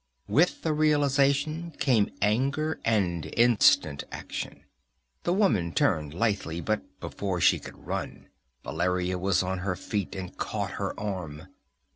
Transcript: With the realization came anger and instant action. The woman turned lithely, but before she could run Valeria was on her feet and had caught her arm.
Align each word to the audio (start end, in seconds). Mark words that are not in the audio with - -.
With 0.27 0.63
the 0.63 0.73
realization 0.73 1.75
came 1.77 2.09
anger 2.23 2.79
and 2.83 3.27
instant 3.37 4.03
action. 4.11 4.61
The 5.25 5.31
woman 5.31 5.73
turned 5.73 6.15
lithely, 6.15 6.59
but 6.59 6.81
before 6.99 7.39
she 7.39 7.59
could 7.59 7.77
run 7.85 8.27
Valeria 8.63 9.19
was 9.19 9.43
on 9.43 9.59
her 9.59 9.75
feet 9.75 10.15
and 10.15 10.29
had 10.31 10.37
caught 10.39 10.71
her 10.71 10.99
arm. 10.99 11.43